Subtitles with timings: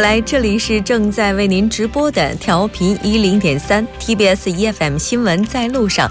[0.00, 6.10] 来，这里是正在为您直播的调频一零点三 TBS EFM 新闻在路上。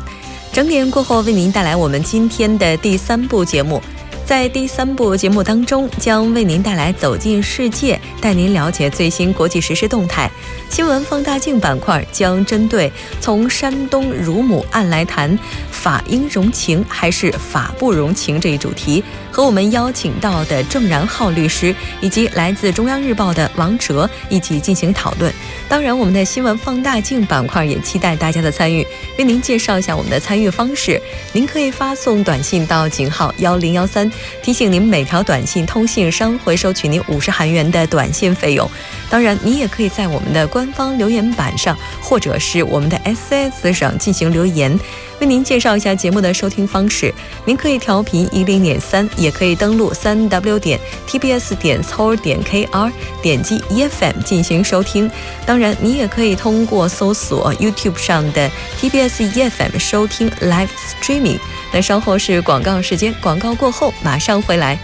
[0.51, 3.81] 整点过后，为您带来我们今天的第三部节目。
[4.25, 10.29] 在第三部节目当中，将为您带来走进世界，带您了解最新国际时事动态。
[10.69, 15.37] 新闻放大镜板块将针对从山东乳母案来谈
[15.71, 25.33] 法应容情还是法不容情这一主题，和我们邀请到的郑然浩律师以及来自中央日报的王哲一起进行讨论。
[25.67, 28.85] 当然，我们的新闻放大镜板块也期待大家的参与。
[29.17, 31.01] 为您介绍一下我们的参与方式：
[31.33, 34.09] 您可以发送短信到井号幺零幺三。
[34.43, 38.69] 提醒您，每条短信通信商会收取您五十韩元的短信费用。
[39.09, 44.75] 当然，你也可以在我们的官方留言板上，或者是我们的 SS 上进行留言。
[45.19, 47.13] 为您介绍一下节目的收听方式：
[47.45, 52.91] 您可以调频一零点三，也可以登录三 W 点 TBS 点 c 点 KR，
[53.21, 55.07] 点击 EFM 进行收听。
[55.45, 58.49] 当然，你也可以通过搜索 YouTube 上的
[58.81, 60.69] TBS EFM 收听 Live
[61.03, 61.37] Streaming。
[61.71, 64.79] 那稍后是广告时间，广告过后马上回来。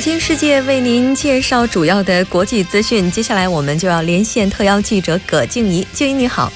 [0.00, 3.10] 走进世界，为您介绍主要的国际资讯。
[3.10, 5.86] 接下来我们就要连线特邀记者葛静怡。
[5.92, 6.50] 静怡你好，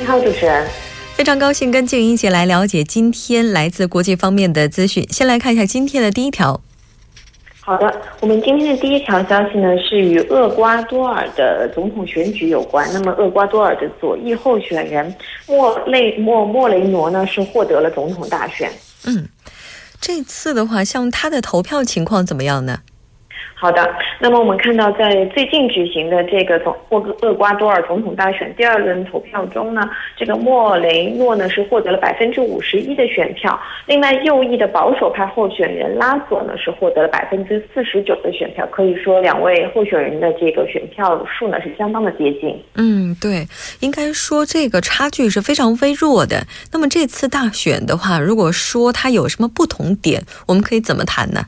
[0.00, 0.66] 你好，主持人。
[1.14, 5.06] 非常高兴跟静怡一起来了解今天来自国际方面的资讯。
[5.12, 6.60] 先来看一下今天的第一条。
[7.60, 12.88] 好的，我们今天的第一条消息呢是与厄瓜多尔的总统选举有关。
[12.92, 15.14] 那么，厄瓜多尔的左翼候选人
[15.46, 18.68] 莫雷莫莫雷诺呢是获得了总统大选。
[19.04, 19.24] 嗯，
[20.06, 22.82] 这次的话，像他的投票情况怎么样呢？
[23.58, 29.80] 好的，那么我们看到，在最近举行的这个总厄厄瓜多尔总统大选第二轮投票中呢，
[30.14, 42.62] 这个莫雷诺呢是获得了百分之五十一的选票，另外右翼的保守派候选人拉索呢是获得了百分之四十九的选票，可以说两位候选人的这个选票数呢是相当的接近。
[42.74, 43.48] 嗯，对，
[43.80, 46.46] 应该说这个差距是非常微弱的。
[46.72, 51.46] 那么这次大选的话，如果说它有什么不同点，我们可以怎么谈呢？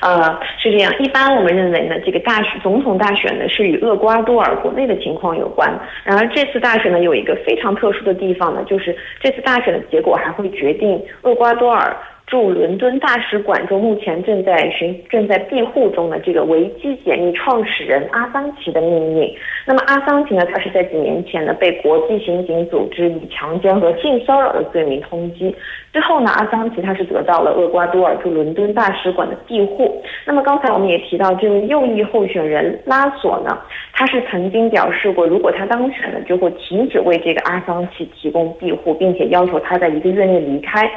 [0.00, 0.92] 呃，是这样。
[0.98, 5.72] 一般我们认为呢，这个大选总统大选呢是与厄瓜多尔国内的情况有关。
[6.04, 11.96] 然而这次大选呢有一个非常特殊的地方呢，就是这次大选的结果还会决定厄瓜多尔。
[12.26, 19.32] 驻伦敦大使馆中，目前正在寻正在庇护中的这个维基解密创始人阿桑奇的命运。
[19.64, 25.54] 那么阿桑奇呢，他是在几年前呢被国际刑警组织以强奸和性骚扰的罪名通缉。
[25.92, 30.02] 之后呢，阿桑奇他是得到了厄瓜多尔驻伦敦大使馆的庇护。
[30.24, 33.56] 那么刚才我们也提到，这位右翼候选人拉索呢，
[33.92, 40.90] 他是曾经表示过，如果他当选了，就会停止为这个阿桑奇提供庇护，并且要求他在一个月内离开。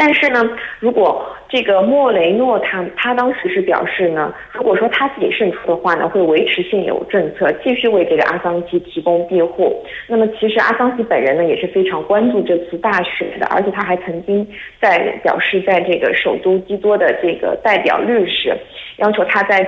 [0.00, 0.40] 但是呢，
[0.78, 9.84] 如果这个莫雷诺他他当时是表示呢，如果说他自己胜出的话呢，会维持现有政策，继续为这个阿桑奇提供庇护。
[10.06, 14.46] 那么其实阿桑奇本人呢也是非常关注这次大选的，而且他还曾经
[14.80, 18.56] 在表示，在这个首都基多的这个代表律师
[18.96, 19.58] 要求他在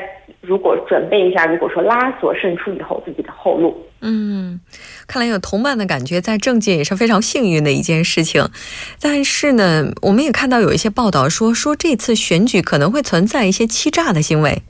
[0.42, 3.74] 如果准备一下，如果说拉锁胜出以后自己的后路。
[4.00, 4.60] 嗯，
[5.06, 8.48] 看来有同伴的感觉，在政界也是非常幸运的一件事情。
[9.00, 14.62] 但是呢，我们也看到有一些报道说，说这次选举可能会存在一些欺诈的行为。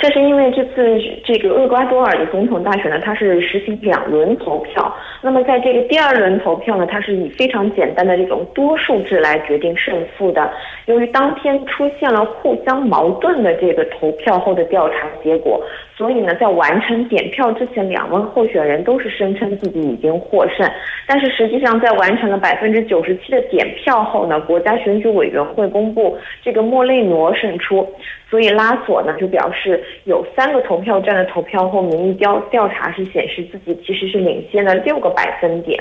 [0.00, 4.96] 这是因为这次这个厄瓜多尔的总统大选呢，它是实行两轮投票。
[5.20, 10.50] 那么在这个第二轮投票呢，它是以非常简单的这种多数制来决定胜负的。
[10.86, 15.62] 由于当天出现了互相矛盾的这个投票后的调查结果。
[16.00, 20.66] 所以呢，在完成点票之前，两位候选人都是声称自己已经获胜。
[21.06, 27.86] 但是实际上，在完成了百分之九十七的点票后呢，国家选举委员会公布这个莫雷诺胜出。
[28.30, 35.78] 所以拉索呢就表示，有三个投票站的投票后，民意调调查是显示自己其实是领先了六个百分点，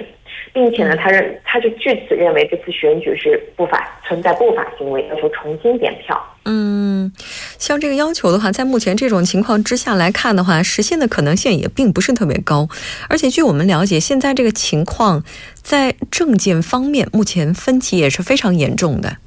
[0.51, 6.21] 并且呢，他认他就据此认为这次选举是不法存在不法行为，要求重新点票。
[6.51, 7.11] 嗯，
[7.59, 12.67] 像这个要求的话，在目前这种情况之下来看的话，实现的可能性也并不是特别高。
[13.07, 15.23] 而且据我们了解，现在这个情况
[15.61, 19.17] 在证件方面，目前分歧也是非常严重的。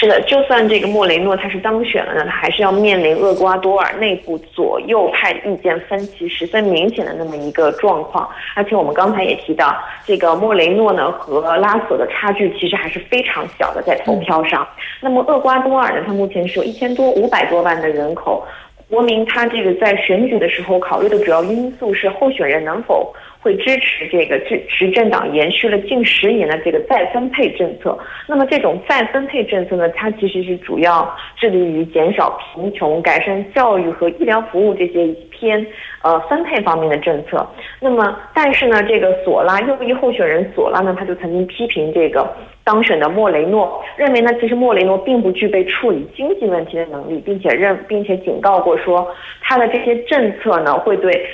[0.00, 8.26] 是的，就算这个莫雷诺他是当选了呢，他还是要面临厄瓜多尔内部左右派意见分歧十分明显的那么一个状况。
[8.54, 9.76] 而且我们刚才也提到，
[10.06, 14.66] 这个莫雷诺呢和拉索的差距其实还是非常小的，在投票上。
[15.02, 18.42] 那么厄瓜多尔呢，它目前是有一千多五百多万的人口。
[18.88, 23.14] 国民他这个在选举的时候考虑的主要因素是候选人能否。
[23.40, 27.98] 会支持这个执执政党延续了近十年的这个再分配政策。
[28.26, 35.66] 那么这种再分配政策呢，它其实是主要致力于减少贫穷、改善教育和医疗服务这些偏
[36.02, 37.48] 呃分配方面的政策。
[37.80, 42.30] 那么，但是呢，这个索拉右翼候选人索拉呢，他就曾经批评这个
[42.62, 49.08] 当选的莫雷诺，认为呢，其实莫雷诺并不具备处理经济问题的能力，并且认并且警告过说，
[49.40, 51.26] 他的这些政策呢会对。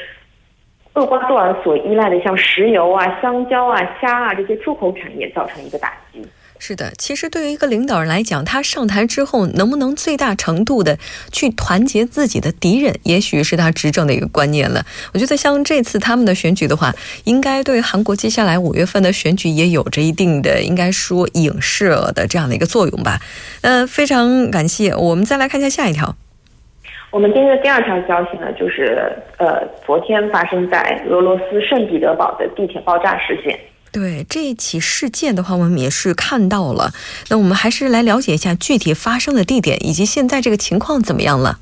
[0.96, 6.26] 厄瓜多尔所依赖的像石油啊、香蕉啊、虾啊这些出口产业造成一个打击。
[6.58, 10.98] 是的，其实对于一个领导人来讲，他上台之后能不能最大程度的
[11.30, 14.86] 去团结自己的敌人，也许是他执政的一个观念了。
[15.12, 16.94] 我觉得像这次他们的选举的话，
[17.24, 23.20] 应该对韩国接下来五月份的选举也有着一定的应该说影视的这样的一个作用吧。
[23.60, 24.94] 呃，非常感谢。
[24.96, 26.16] 我们再来看一下下一条。
[27.16, 33.58] 我们今天的第二条消息呢，就是呃，昨天发生在俄罗斯圣彼得堡的地铁爆炸事件。
[33.90, 36.90] 对这一起事件的话，我们也是看到了。
[37.30, 41.58] 那我们还是来了解一下具体发生的地点以及现在这个情况怎么样了。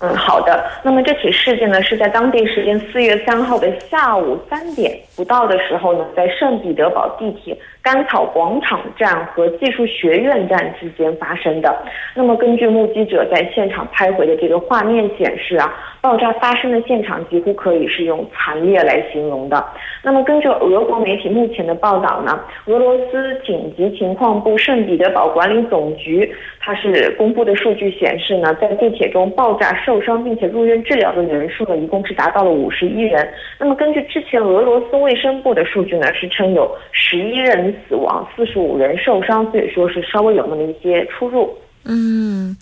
[0.00, 0.62] 嗯，好的。
[0.82, 7.56] 那么这起事件呢，是在当地时间四月三号的下午三点不到的时候呢，在圣彼得堡地铁。
[7.84, 11.84] 甘草广场站和技术学院站之间发生的。
[12.14, 15.70] 那么，根据目击者在现场拍回的这个画面显示啊，
[16.00, 19.62] 爆炸发生的现场几乎可以是用惨烈来形容的。
[20.02, 33.28] 那么，根据俄国媒体目前的报道呢，俄罗斯紧急情况部圣彼得堡管理总局它是公布的数据显示呢，在地铁中爆炸受伤并且入院治疗的人数呢，一共是达到了五十一人。
[33.58, 37.73] 那么，根据之前俄罗斯卫生部的数据呢，是称有十一人。
[37.88, 41.56] 死亡四十五人受伤，所以说是稍微有那么一些出入。
[41.86, 42.56] 嗯，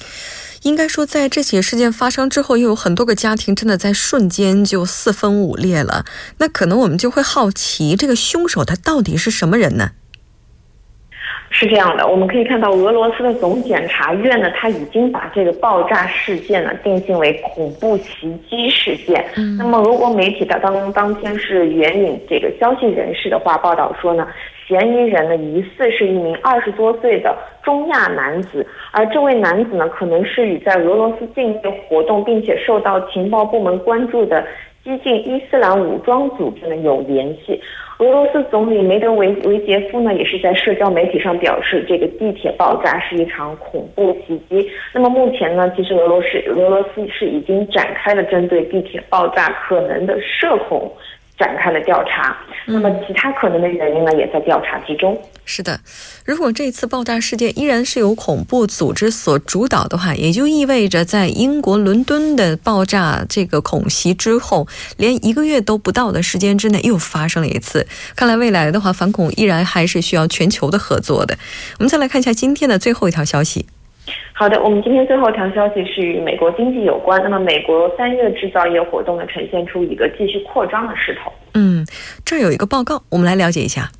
[0.65, 6.05] 应该说在这起事件发生之后，又有很多个家庭真的在瞬间就四分五裂了。
[6.39, 9.91] 那可能我们就会好奇，这个凶手他到底是什么人呢？
[11.55, 19.25] 是这样的，我们可以看到俄罗斯的总检察院呢，他已经把这个爆炸事件呢定性为恐怖袭击事件。
[19.57, 24.27] 那么俄国媒体的当当天是援引这个消息人士的话报道说呢。
[24.73, 34.43] 嫌疑人呢，疑似是一名二十多岁的中亚男子，而这位男子呢，可能是与在俄罗斯境内活动并且受到情报部门关注的
[34.83, 37.61] 激进伊斯兰武装组织呢有联系。
[37.99, 44.67] 俄罗斯总理梅德韦维杰夫呢，也是在社交媒体上表示，这个地铁爆炸是一场恐怖袭击。
[44.95, 50.91] 那么目前呢，其实俄罗斯俄罗斯是已经展开了针对地铁爆炸可能的涉恐。
[51.39, 52.37] 展开了调查，
[52.67, 55.21] 那么其他可能的原因呢，也在调查之中。
[55.45, 55.81] 是的，
[56.25, 67.89] 如果这次爆炸事件依然是由恐怖组织所主导的话，也就意味着在英国伦敦的爆炸这个恐袭之后，连一个月都不到的时间之内又发生了一次。
[68.15, 71.37] 看来未来的话，反恐依然还是需要全球的合作的。
[71.79, 73.67] 我们再来看一下今天的最后一条消息。
[74.33, 77.23] 好的，我们今天最后一条消息是与美国经济有关。
[77.23, 81.33] 那么，美国三月制造业活动呢，呈现出一个继续扩张的势头。
[81.55, 81.87] 嗯，
[82.25, 83.91] 这儿有一个报告，我们来了解一下。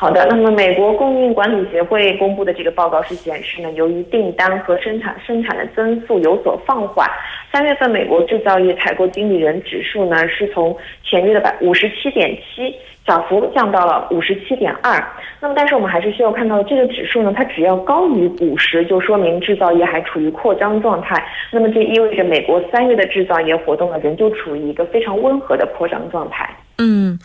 [0.00, 7.06] 好的，那么美国供应管理协会公布的这个报告是显示呢，由于订单和生产生产的增速有所放缓，
[7.52, 12.74] 三月份美国制造业采购经理人指数呢，是从前月的百五十七点七。
[13.06, 15.02] 小幅降到了五十七点二，
[15.40, 21.22] 那么但是我们还是需要看到这个指数呢，它只要高于五十，就说明制造业还处于扩张状态。
[21.50, 26.48] 那么这意味着美国三月的制造业活动呢，仍旧处于一个非常温和的扩张状态。
[26.80, 27.18] 嗯，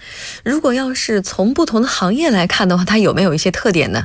[0.43, 4.03] 如果要是从不同的行业来看的话，它有没有一些特点呢？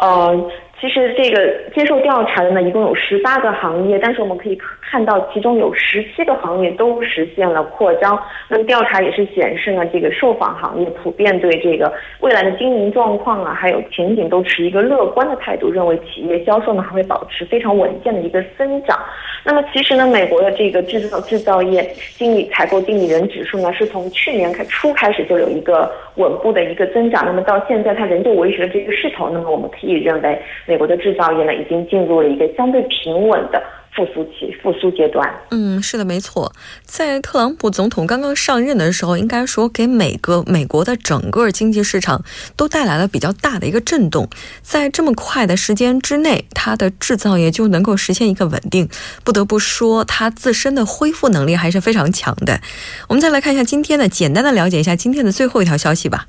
[0.00, 0.50] 呃。
[0.80, 1.40] 其实这个
[1.74, 4.54] 接受调查的呢，一共有十八个行业，但是我们可以
[4.90, 8.18] 看到，其中有十七个行业都实现了扩张。
[8.48, 18.98] 那么调查也是显示呢，这个受访行业普遍对这个未来的经营状况啊，还有前景都持一个乐观的态度，认为企业销售呢还会保持非常稳健的一个增长。
[19.44, 21.82] 那么其实呢，美国的这个制造制造业
[22.16, 29.28] 经理采购经理人指数呢，是从去年开初开始就有一个稳步的一个增长，那么到现在它仍旧维持了这个势头。
[29.28, 30.38] 那么我们可以认为。
[30.66, 33.60] 美国的制造业呢，已经进入了一个相对平稳的
[33.94, 35.28] 复苏期、复苏阶段。
[35.50, 36.52] 嗯，是的，没错。
[36.84, 42.24] 在特朗普总统刚刚上任的时候，应该说给每个美国的整个经济市场
[42.56, 44.28] 都带来了比较大的一个震动。
[44.62, 48.88] 在这么快的时间之内，它的制造业就能够实现一个稳定，
[49.24, 52.60] 不得不说，它自身的恢复能力还是非常强的。
[53.08, 56.26] 我们再来看一下今天的，简单的了解一下今天的最后一条消息吧。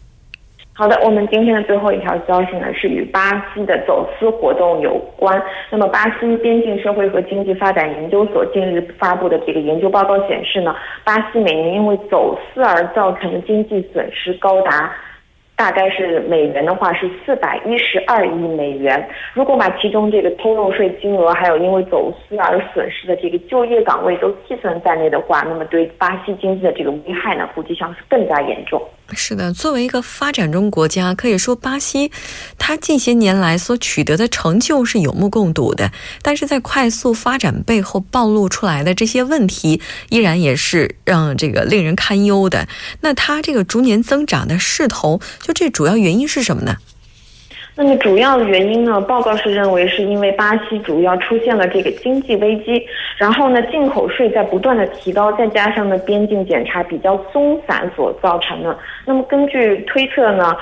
[0.79, 3.19] 好的，我们今天的最后一条消息呢，是与巴
[3.53, 5.43] 西的走私活动有关。
[5.69, 14.89] 那么，巴西边境社会和经济发展研究所近日发布的这个研究报告显示呢，巴西每年因为走私而造成的经济损失高达。
[15.57, 19.05] 大概是美元的话是四百一十二亿美元。
[19.33, 28.81] 如果把其中这个偷漏税金额，还有因为走私而损失的这个就业岗位都计算在内的话，那么对巴西经济的这个危害呢，估计将是更加严重。
[29.13, 32.11] 是的，作为一个发展中国家，可以说巴西，
[32.57, 35.91] 它近些年来所取得的成就是有目共睹的。
[36.21, 42.67] 但是在快速发展背后暴露出来的这些问题，依然也是让这个令人堪忧的。
[43.01, 46.77] 那它这个逐年增长的势头，就这主要原因是什么呢？
[47.81, 48.99] 那么主要的原因呢？
[48.99, 58.77] 报告是认为是因为巴西主要出现了这个经济危机，然后呢进口税在不断的提高，再加上呢边境检查比较松散所造成的。
[59.05, 60.53] 那么根据推测呢，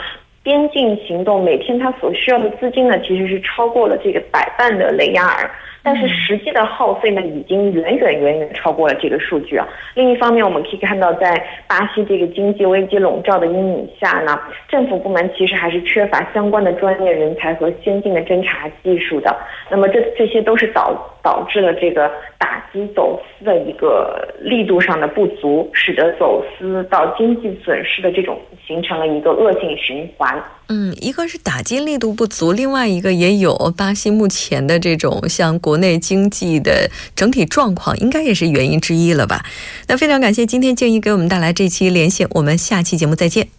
[0.43, 5.49] 边境行动每天它所需要的资金呢，其实是超过了这个百万的雷亚尔。
[5.87, 9.65] 但是实际的耗费呢，已经远远远远超过了这个数据啊。
[9.95, 19.33] 另一方面，我们可以看到，在巴西这个经济危机笼罩的阴影下呢，政府部门其实还是缺乏相关的专业人才和先进的侦查技术的。
[19.71, 20.93] 那么这这些都是导
[21.27, 30.41] 导致了这个打击走私的一个力度上的不足，使得走私到经济损失的这种形成了一个恶性循环。
[30.69, 39.43] 嗯，一个是打击力度不足，另外一个也有巴西目前的这种像国内经济的整体状况，应该也是原因之一了吧？
[39.89, 43.49] 那非常感谢今天静怡给我们带来这期连线，我们下期节目再见。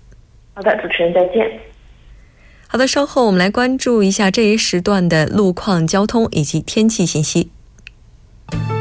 [0.54, 1.60] 好的，主持人再见。
[2.66, 7.50] 好的，稍后我们来关注一下这一时段的路况、交通以及天气信息。
[8.52, 8.77] 好，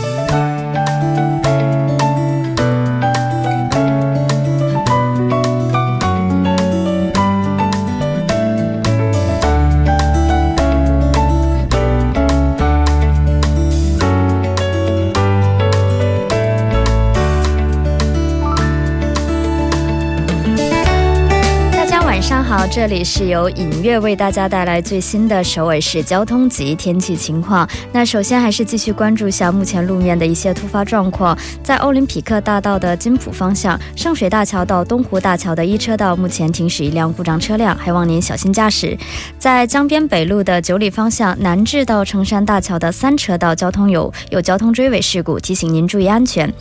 [22.77, 27.67] 这里是由影月为大家带来最新的首尔市交通及天气情况。
[27.91, 31.35] 那首先还是继续关注一下目前路面的一些突发状况。
[31.63, 38.95] 在奥林匹克大道的金浦方向，圣水大桥到东湖大桥的一车道目前停驶一辆故障车辆，还望您小心驾驶。
[39.39, 46.53] 在江边北路的九里方向，南至到成山大桥的三车道交通有有交通追尾事故，提醒您注意安全。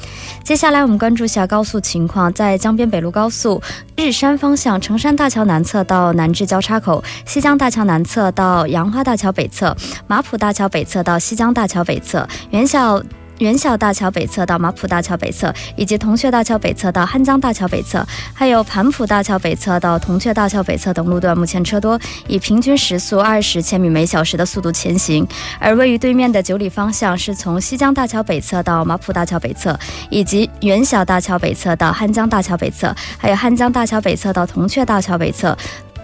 [0.43, 3.61] 接下来我们关注一下高速情况，在江边北路高速
[3.97, 5.85] 日山方向，成山大桥南侧。
[5.85, 13.03] 到南至交叉口，西江大桥南侧到杨花大桥北侧，马浦大桥北侧到西江大桥北侧，元小
[13.39, 25.27] 元小大桥北侧到马浦大桥北侧，以及铜雀大桥北侧到汉江大桥北侧，还有盘浦大桥北侧到铜雀大桥北侧等路段，目前车多，以平均时速二十千米每小时的速度前行。
[25.61, 35.55] 而位于对面的九里方向，是从西江大桥北侧到马浦大桥北侧，以及元小大桥北侧到汉江大桥北侧，还有汉江大桥北侧到铜雀大桥北侧。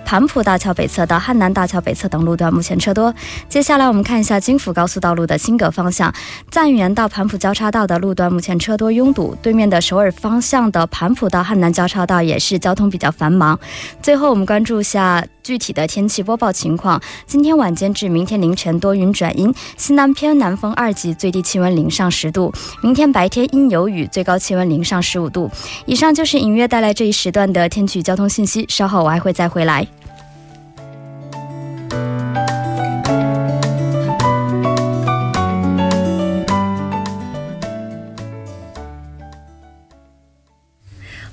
[0.04, 3.14] 盘浦大桥北侧到汉南大桥北侧等路段目前车多。
[3.48, 6.12] 接下来我们看一下京釜高速道路的新葛方向，
[6.50, 9.36] 赞园到盘浦交叉道的路段目前车多拥堵。
[9.40, 13.58] 对面的首尔方向的盘浦到汉南交叉道也是交通比较繁忙。
[14.02, 17.00] 最后我们关注一下具体的天气播报情况。
[17.26, 22.52] 今天晚间至明天凌晨多云转阴，西南偏南风二级，最低气温零上十度。
[22.82, 25.50] 明天白天阴有雨，最高气温零上十五度。
[25.86, 28.64] 以上就是隐约带来这一时段的天气交通信息。
[28.68, 29.86] 稍后我还会再回来。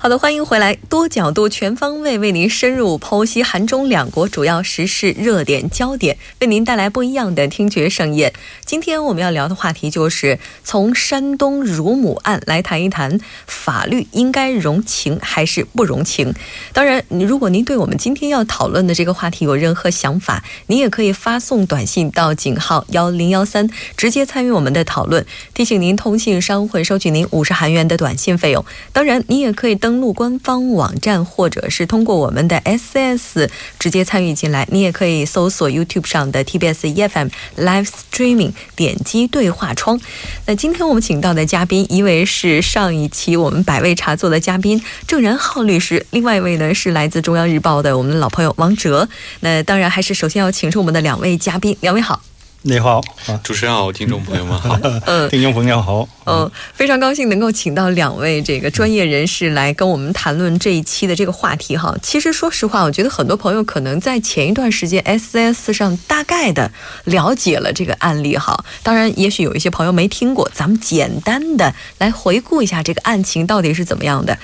[0.02, 8.32] 好的，欢迎回来，多角度、全方位为您深入剖析韩中两国主要时事热点焦点，为您带来不一样的听觉盛宴。
[8.64, 16.32] 今天我们要聊的话题就是从山东乳母案来谈一谈，法律应该容情还是不容情？
[16.72, 25.26] 当然，如果您对我们今天要讨论的这个话题有任何想法，您也可以发送短信到井号幺零幺三，直接参与我们的讨论。
[25.52, 28.64] 提醒您，通信商会收取您五十韩元的短信费用。
[28.94, 29.90] 当然，您也可以登。
[30.00, 34.66] 路官方网站，或者是通过我们的 S S 直接参与进来。
[34.70, 40.00] 你也可以搜索 YouTube 上的 TBS EFM Live Streaming，点击对话窗。
[40.46, 49.08] 那今天我们请到的嘉宾，一位是上一期我们百味茶座的嘉宾郑然浩律师，另外一位呢是来自中央日报的我们的老朋友王哲。
[49.40, 52.22] 那当然还是首先要请出我们的两位嘉宾，两位好。
[52.62, 53.00] 你好，
[53.42, 61.96] 主持人好，听众朋友们好， 嗯，听众朋友好，嗯，非常高兴能够请到两位这个专业人士来跟我们谈论这一期的这个话题哈。
[62.02, 66.70] 其实说实话，我觉得很多朋友可能在前一段时间 S S 上大概的
[67.04, 74.38] 了解了这个案例哈，当然也许有一些朋友没听过，咱们简单的来回顾一下这个案情到底是怎么样的。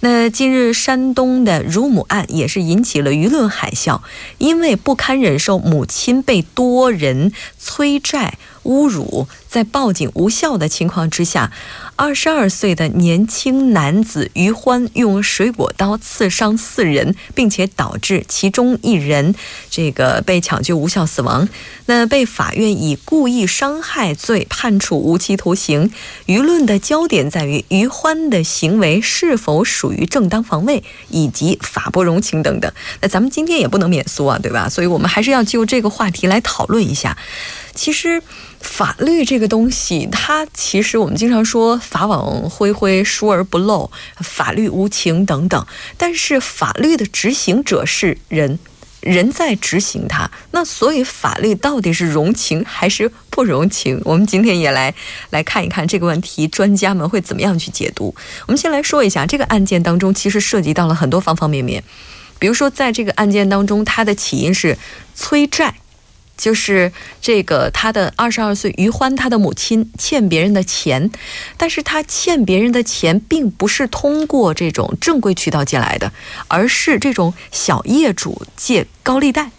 [0.00, 4.02] 那近日山东的乳母案也是引起了舆论海啸，
[4.36, 7.32] 因为不堪忍受母亲被多人。
[7.62, 11.52] 催债、侮辱，在报警无效的情况之下，
[11.94, 19.34] 二十二岁的年轻男子于欢用水果刀刺伤四人，并且导致其中一人
[19.68, 21.46] 这个被抢救无效死亡。
[21.84, 25.92] 那被法院以故意伤害罪判处无期徒刑。
[26.24, 32.72] 舆论的焦点在于于欢的行为是否属于正当防卫，以及法不容情等等。
[33.02, 34.66] 那咱们今天也不能免俗啊，对吧？
[34.70, 37.18] 所以我们还是要就这个话题来讨论一下。
[37.74, 38.22] 其实，
[38.62, 43.90] 法律这个东西，它其实我们经常说“法网恢恢，疏而不漏”，
[44.20, 45.66] 法律无情等等。
[45.98, 48.58] 但是，法律的执行者是人，
[49.00, 50.30] 人在执行它。
[50.52, 54.00] 那所以，法律到底是容情还是不容情？
[54.04, 54.94] 我们今天也来
[55.30, 58.14] 来看一看这个问题，专家们会怎么样去解读？
[58.46, 61.82] 我们先来说一下这个案件当中，其实涉及到了很多方方面面。
[62.38, 64.78] 比如说，在这个案件当中，它的起因是
[65.14, 65.74] 催债。
[66.42, 71.08] 就是这个，他的二十二岁于欢，他的母亲欠别人的钱，
[71.56, 76.12] 但是他欠别人的钱并不是通过这种正规渠道借来的，
[76.48, 79.52] 而是这种小业主借高利贷。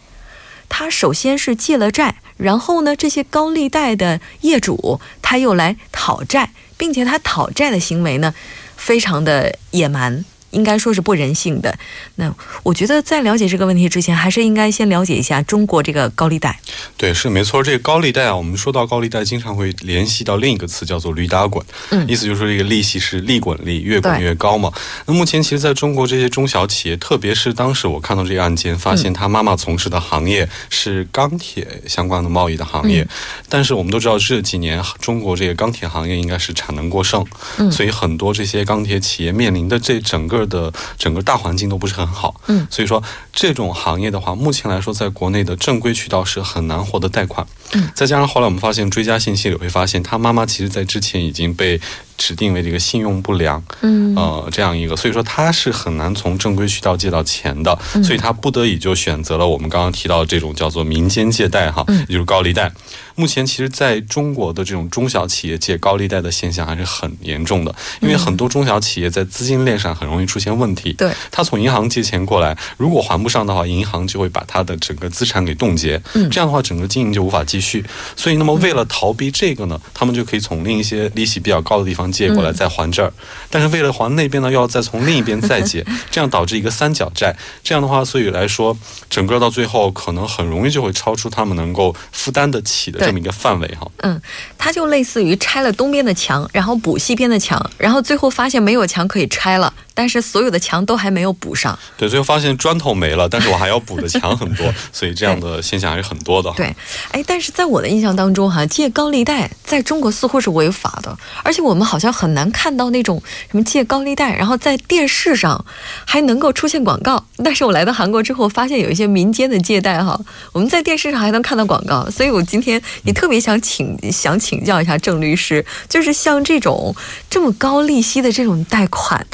[0.67, 8.35] 他首先是借了债，然后呢，这些高利贷的业主他又来讨债，并且他讨债的行为呢，
[8.75, 10.25] 非常的野蛮。
[10.53, 11.77] 应该说是不人性的。
[12.15, 12.33] 那
[12.63, 16.57] 我觉得在了解这个问题之前，还是应该先了解一下中国这个高利贷。
[16.95, 17.62] 对，是没错。
[17.62, 21.65] 这个高利贷啊，我们说到高利贷，经常会联系到另一个词，叫做“驴打滚”。
[21.91, 24.71] 嗯，意思就是说这个利息是利滚利，越滚越高嘛。
[25.06, 33.08] 那目前其实在中国这些中小企业，特别是当时我看到这个案件，发现他妈妈从事的行业是钢铁相关的贸易的行业。
[33.49, 37.25] 但是我们都知道这几年中国这个钢铁行业应该是产能过剩，
[37.58, 40.42] 嗯，所以很多这些钢铁企业面临的这整个。
[40.45, 43.01] 的整个大环境都不是很好，嗯，所以说
[43.32, 51.79] 这种行业的话，目前来说，在国内的正规渠道是很难获得贷款，嗯，再加上后来我们发现追加信息里会发现，他妈妈其实在之前已经被。
[52.17, 62.71] 指定为这个信用不良，嗯，呃，这样一个，所以说他是很难从正规渠道借到钱的，所以他不得已就选择了我们刚刚提到这种叫做民间借贷，哈，也就是高利贷。
[63.15, 70.93] 目前其实在中国的这种中小企业借高利贷的现象还是很严重的，因为很多中小企业在资金链上很容易出现问题。
[70.93, 77.86] 对，他从银行借钱过来，如果还不上的话，银行就会把他的整个资产给冻结，嗯，这样的话整个经营就无法继续。
[78.15, 82.02] 所以，那么为了逃避这个呢，他们就可以从另一些利息比较高的地方。
[82.11, 83.11] 借过来再还这儿，
[83.49, 87.35] 但是为了还那边呢，要再从另一边再借，这样导致一个三角债。
[87.63, 88.77] 这样的话，所以来说，
[89.09, 93.87] 整个到最后可能很容易就会超出他们能够负担得起的这么一个范围哈。
[93.97, 94.21] 嗯，
[94.57, 99.73] 它就类似于拆了东边的墙，然后补西边的墙，然后最后发现没有墙可以拆了。
[99.93, 106.51] 但是所有的墙都还没有补上，对，最后发现砖头没了，但是我还要补的墙很多， 所以这样的现象还是很多的。
[106.58, 106.75] 对，
[107.12, 115.63] 哎，但是在我的印象当中，哈，借高利贷在中国似乎是违法的，而且我们好像很难看到那种什么借高利贷，然后在电视上
[116.06, 117.23] 还能够出现广告。
[117.43, 120.19] 但是我来到韩国之后，发现有一些民间的借贷，哈，
[120.51, 122.10] 我们在电视上还能看到广告。
[122.10, 126.95] 所以我今天也特别想请想请教一下郑律师，就是像这种
[127.29, 129.25] 这么高利息的这种贷款。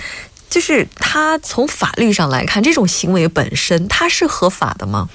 [0.50, 5.08] 就是他从法律上来看，这种行为本身它是合法的吗？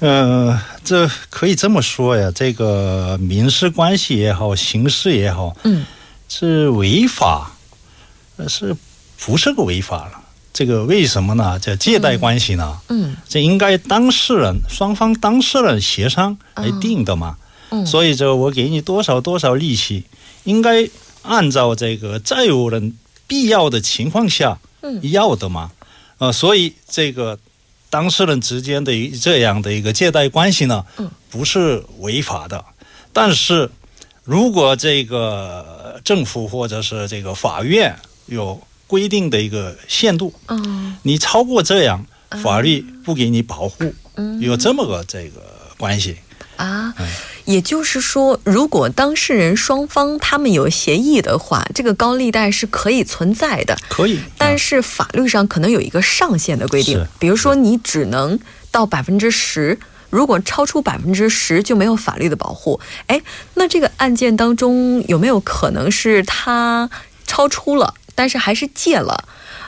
[0.00, 5.86] 呃，这可以这么说呀，这个民事关系也好，刑事也好，嗯，
[6.28, 7.52] 是违法，
[8.46, 8.76] 是
[9.18, 10.20] 不是个违法了？
[10.52, 11.58] 这个为什么呢？
[11.58, 12.78] 这借贷关系呢？
[12.88, 17.36] 嗯，这应该当事人双方当事人协商来定的嘛。
[17.70, 20.04] 嗯，所以这我给你多少多少利息，
[20.42, 20.86] 应该
[21.22, 22.94] 按照这个债务人。
[23.26, 24.58] 必要的情况下，
[25.02, 25.70] 要的嘛，
[26.18, 27.38] 呃，所以这个
[27.90, 30.84] 当事人之间的这样的一个借贷关系呢，
[31.30, 32.64] 不是违法的。
[33.12, 33.70] 但是，
[34.24, 42.04] 如果这个政府或者是这个法院有规定的一个限度，嗯，你超过这样，
[42.42, 43.94] 法律不给你保护，
[44.40, 45.40] 有这么个这个
[45.78, 46.16] 关系
[46.56, 46.94] 啊。
[47.44, 53.76] 也就是说，如果当事人双方他们有协议的话，这个高利贷是可以存在的。
[53.88, 58.38] 可以，但是法律上可能有一个上限的规定，比如说你只能
[58.70, 59.78] 到百分之十。
[60.10, 62.80] 如果超出百分之十就没有法律的保护。
[63.08, 63.20] 哎，
[63.54, 66.88] 那这个案件当中有没有可能是他
[67.26, 69.24] 超出了，但是还是借了？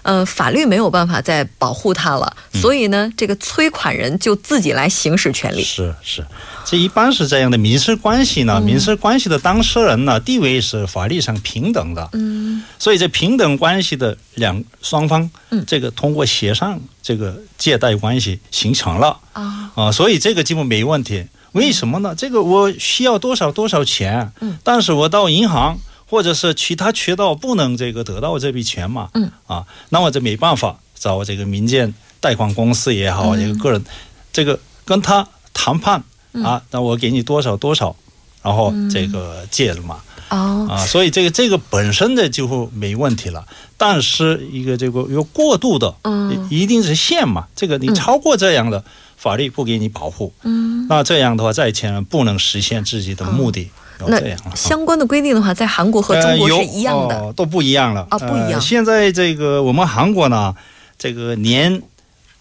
[0.07, 5.64] 呃，法律没有办法再保护他了，所以呢，这个催款人就自己来行使权利。
[5.64, 6.25] 是是，
[6.64, 7.59] 这一般是这样的。
[7.59, 12.09] 民事关系呢，民事关系的当事人呢，地位是法律上平等的。
[12.12, 21.27] 嗯，所以这平等关系的两双方，嗯，这个通过协商，这个借贷关系形成了啊啊，所以这个基本没问题。
[21.51, 22.14] 为什么呢？
[22.16, 25.77] 这个我需要多少多少钱，嗯，但是我到银行。
[26.09, 29.11] 或者是其他渠道不能这个得到这笔钱嘛？
[29.14, 33.85] 嗯啊，那我就没办法找这个民间贷款公司也好，一个个人，
[34.33, 36.03] 这个跟他谈判
[36.45, 37.95] 啊，那我给你多少多少，
[38.42, 40.01] 然后这个借了嘛。
[40.29, 43.47] 哦啊，所以这个这个本身的就没问题了。
[43.77, 47.47] 但是一个这个有过度的，嗯，一定是限嘛。
[47.55, 48.83] 这个你超过这样的，
[49.16, 50.33] 法律不给你保护。
[50.42, 53.71] 嗯，那这样的话，债权人不能实现自己的目的。
[54.06, 54.20] 那
[54.54, 58.06] 相关的规定的话，在韩国和中国是一样的，都不一样了。
[58.11, 58.61] 啊，不一样。
[58.61, 60.54] 现在这个我们韩国呢，
[60.98, 61.82] 这个年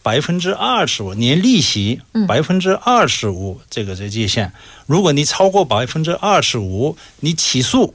[0.04, 4.52] 百分之二十五年利息百分之二十五这个这界限，
[4.86, 7.94] 如果你超过百分之二十五，你起诉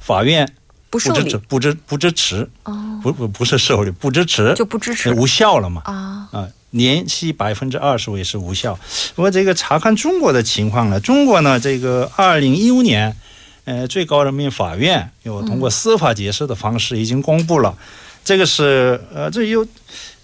[0.00, 0.52] 法院
[0.90, 2.50] 不支持不支不支持。
[2.64, 5.14] 哦，不不不是受理不支持就不支持。
[5.14, 5.82] 无效了嘛。
[5.84, 6.28] 啊。
[6.32, 6.48] 啊。
[6.70, 8.78] 年息百分之二十五也是无效。
[9.14, 13.16] 不过这个查看中国的情况呢，中国呢，这个二零一五年，
[13.64, 17.76] 呃，最高人民法院又通过司法解释的方式已经公布了，
[18.22, 19.66] 这个是呃，这又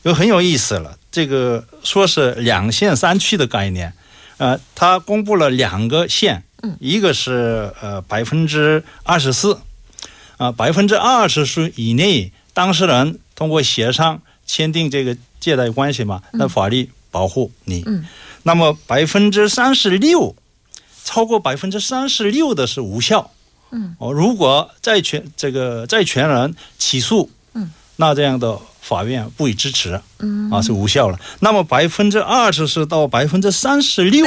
[0.02, 0.98] 又很有意思了。
[1.10, 3.94] 这个说是两县三区的概念，
[4.36, 6.44] 呃，他公布了两个县，
[6.78, 9.58] 一个是呃百分之二十四，
[10.36, 15.16] 啊，百分之二十四以内当事人通过协商签订这个。
[15.44, 17.82] 借贷关系嘛，那法律保护你。
[17.84, 18.06] 嗯，
[18.44, 20.34] 那么百分之三十六，
[21.04, 23.30] 超过百分之三十六的是无效。
[23.70, 30.00] 嗯，哦，如果债权这个债权人起诉，嗯，那这样的法院不予支持。
[30.20, 31.20] 嗯，啊是无效了。
[31.40, 34.24] 那么百分之二十是到百分之三十六，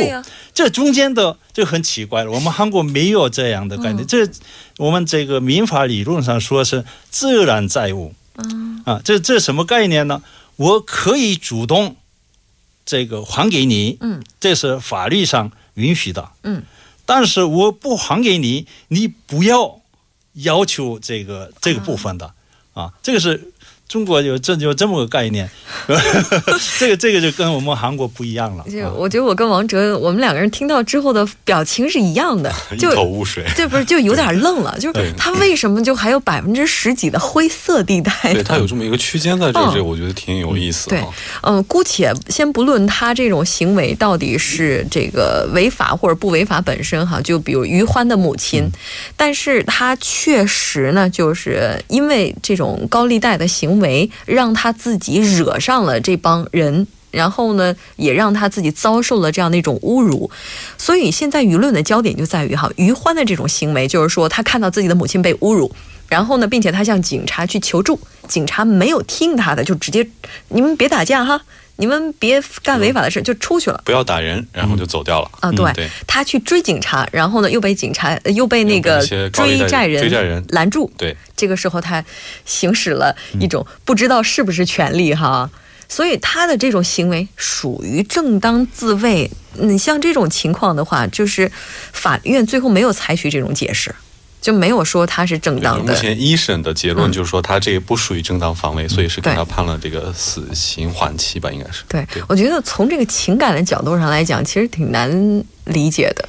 [0.53, 2.29] 这中间的就很奇怪了。
[2.29, 4.05] 我们韩国没有这样的概念。
[4.05, 4.29] 这
[4.77, 8.13] 我们这个民法理论上说是自然债务。
[8.35, 10.21] 嗯，啊，这这什么概念呢？
[10.57, 11.95] 我可以主动
[12.85, 16.63] 这个还给你，嗯，这是法律上允许的，嗯，
[17.05, 19.81] 但是我不还给你，你不要
[20.33, 22.33] 要求这个这个部分的，
[22.73, 23.53] 啊，这个是。
[23.87, 25.49] 中国有这就这么个概念，
[26.77, 28.65] 这个这个就跟我们韩国不一样了。
[28.69, 33.45] 就我觉得我跟王哲，我们两个人听到之后的表情是一样的， 一头雾水。
[33.55, 34.77] 这不是就有点愣了？
[34.77, 38.11] 就是他为什么就还有百分之十几的灰色地带？
[38.33, 40.89] 对他有这么一个区间在这，这我觉得挺有意思。
[40.89, 41.01] 对，
[41.43, 48.69] 嗯，姑且先不论他这种行为到底是这个违法或者不违法本身哈，就比如于欢的母亲，
[49.15, 53.76] 但是他确实呢，就是因为这种高利贷的行为。
[53.79, 60.29] 为让他自己惹上了这帮人，然后呢，也让他自己遭受了这样的一种侮辱，
[60.77, 65.71] 所以现在舆论的焦点就在于哈，于欢的这种行为，就是说他看到自己的母亲被侮辱，
[66.07, 70.07] 然后呢，并且他向警察去求助，警察没有听他的，就直接
[70.49, 71.41] 你们别打架哈。
[71.77, 73.81] 你们别干违法的事，就出去了。
[73.85, 75.31] 不要打人，然后就走掉了。
[75.39, 78.99] 啊，对，他去追警察，然后呢，又被警察又被那个
[79.31, 80.91] 追债人追债人拦住。
[80.97, 82.03] 对，这个时候他
[82.45, 85.49] 行使了一种不知道是不是权利哈，
[85.87, 89.29] 所以他的这种行为属于正当自卫。
[89.59, 91.51] 你像这种情况的话，就是
[91.91, 93.93] 法院最后没有采取这种解释。
[94.39, 95.93] 就没有说他是正当的。
[95.93, 101.83] 目前一审的结论就是说他这个不属于正当防卫，所以是给他判了这个死刑缓期吧，应该是。
[101.89, 106.27] 对，我觉得从这个情感的角度上来讲，其实挺难理解的。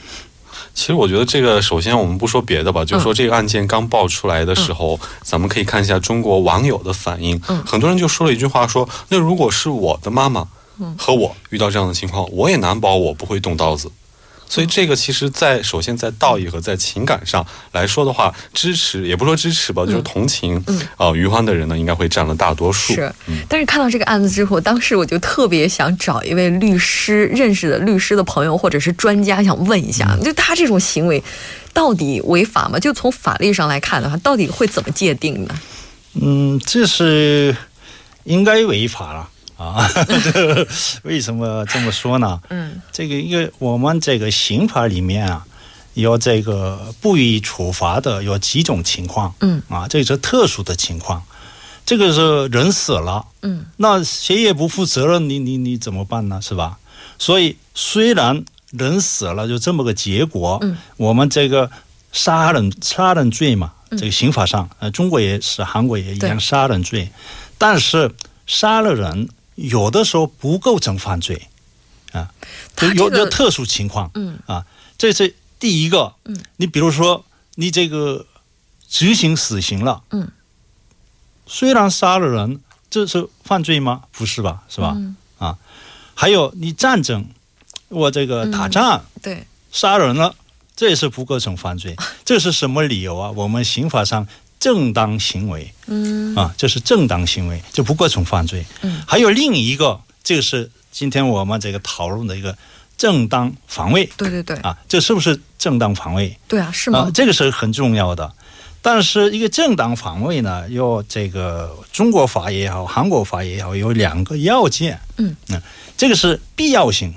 [0.75, 7.41] 其实我觉得这个，首先我们不说别的吧，就是说这个案件刚爆出来的时候，咱们可以看一下中国网友的反应。
[7.49, 7.63] 嗯。
[7.67, 10.47] 很多人就说了一句话，说那如果是我的妈妈
[10.97, 13.91] 和我遇到这样的情况，我也难保我不会动刀子。
[14.49, 22.95] 所以这个其实，在首先在道义和在情感上来说的话，支持也不说支持吧，就是同情，嗯呃，于欢的人呢，应该会占了大多数。
[22.95, 23.13] 是，
[23.49, 31.23] 但是看到这个案子之后，当时我就特别想找一位律师认识的律师的朋友或者是专家，想问一下，就他这种行为
[31.75, 32.79] 到底违法吗？
[32.79, 35.55] 就从法律上来看的话，到底会怎么界定呢？
[36.21, 37.55] 嗯，这是
[38.25, 39.29] 应该违法了。
[39.59, 39.87] 啊，
[40.33, 40.67] 这
[41.03, 42.41] 为什么这么说呢？
[42.49, 45.45] 嗯，这个因为我们这个刑法里面啊，
[45.95, 49.35] 有这个不予处罚的有几种情况。
[49.41, 51.23] 嗯，啊，这是特殊的情况，
[51.85, 53.27] 这个是人死了。
[53.43, 56.41] 嗯，那谁也不负责任，你你你怎么办呢？
[56.41, 56.79] 是吧？
[57.19, 60.59] 所以虽然人死了就这么个结果。
[60.63, 61.69] 嗯，我们这个
[62.13, 67.11] 杀人杀人罪嘛，这个刑法上，呃，中国也是，韩国也一样杀人罪，
[67.59, 68.13] 但是
[68.47, 71.49] 杀了人有的时候不构成犯罪，
[72.13, 72.31] 啊，
[72.95, 74.65] 有有特殊情况，嗯啊，
[74.97, 76.15] 这是第一个。
[76.25, 77.25] 嗯，你比如说
[77.57, 78.25] 你这个
[78.89, 80.31] 执行死刑了，嗯，
[81.47, 84.05] 虽然杀了人，这是犯罪吗？
[84.13, 84.63] 不是吧？
[84.69, 84.97] 是吧？
[85.39, 85.59] 啊，
[86.15, 87.27] 还有你战争。
[87.89, 90.37] 我这个打仗，对，杀人了，
[90.77, 91.97] 这也是不构成犯罪。
[92.23, 93.31] 这是什么理由啊？
[93.31, 98.65] 我们刑法上正当行为，嗯，啊，这是正当行为，这不构成犯罪。
[98.83, 102.57] 嗯，还有另一个，这个是今天我们这个讨论的一个
[102.97, 104.09] 正当防卫。
[104.17, 106.37] 对对对，啊，这是不是正当防卫？
[106.49, 107.11] 对啊，是吗？
[107.15, 108.33] 这个是很重要的。
[108.81, 115.01] 但是一个正当防卫呢，要这个中国法也好，韩国法也好，有两个要件。
[115.17, 115.61] 嗯嗯，
[115.97, 117.15] 这个是必要性。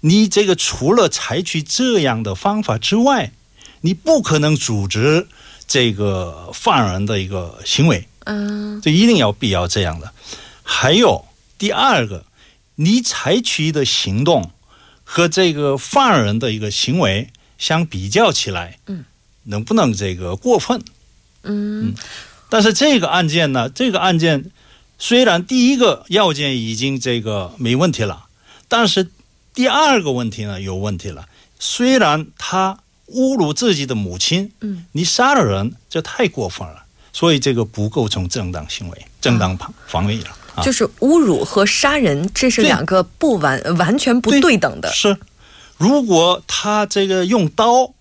[0.00, 3.32] 你这个除了采取这样的方法之外，
[3.80, 5.26] 你不可能组织
[5.68, 10.12] 这个犯人的一个行为，嗯，就一定要必要这样的。
[10.64, 11.24] 还有
[11.58, 12.24] 第二个，
[12.74, 14.50] 你采取的行动
[15.04, 17.28] 和这个犯人的一个行为
[17.58, 19.04] 相比较起来，嗯，
[19.44, 20.82] 能不能这个过分？
[21.44, 21.94] 嗯，
[22.48, 24.50] 但是这个案件呢，这个案件
[24.98, 28.26] 虽然第一个要件已经这个没问题了，
[28.66, 29.10] 但是。
[29.54, 31.26] 第二个问题呢，有问题了。
[31.58, 32.78] 虽然他
[33.14, 40.36] 侮辱自己的母亲，嗯，你杀了人，这太过分了，所以这个不构成正当行为、正当防防卫了。
[40.62, 44.90] 就是侮辱和杀人，这是两个不完完全不对等的。
[44.92, 45.16] 是，
[45.76, 47.92] 如果他这个用刀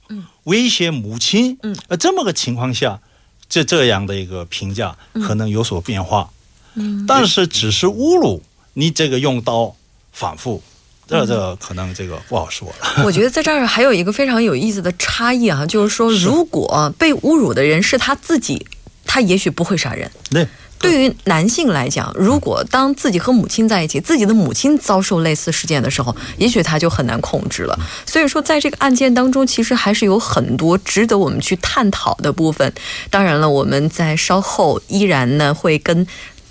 [0.45, 2.99] 威胁母亲，嗯，呃，这么个情况下，
[3.47, 6.31] 这这样的一个评价可能有所变化。
[6.73, 8.41] 嗯，但是只是侮辱，
[8.73, 9.75] 你这个用刀
[10.11, 10.63] 反复。
[11.07, 13.03] 这这可能这个不好说了。
[13.05, 18.67] 我觉得在这儿还有一个非常有意思的差异啊，就是说，如果被侮辱的人是他自己，
[19.05, 20.11] 他也许不会杀人。
[20.29, 20.45] 对，
[20.77, 27.79] 对于男性来讲，如果当自己和母亲在一起，自己的母亲遭受类似事件的时候，也许他就很难控制了。
[28.05, 32.73] 所以说，在这个案件当中，其实还是有很多值得我们去探讨的部分。
[33.09, 36.05] 当然了，我们在稍后依然呢会跟。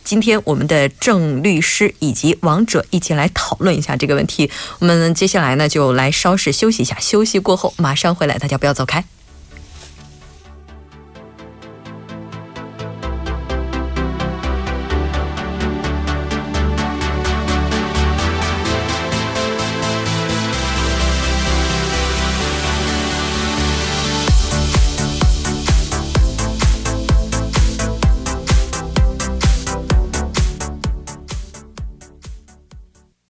[0.06, 4.48] 今天我们的郑律师以及王者一起来讨论一下这个问题。
[4.78, 9.04] 我们接下来呢就来稍事休息一下，休息过后马上回来，大家不要走开。